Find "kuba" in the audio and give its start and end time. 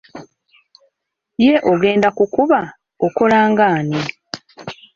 2.17-2.59